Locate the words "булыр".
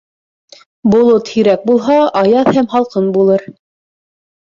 3.21-3.51